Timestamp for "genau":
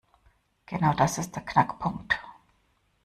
0.65-0.95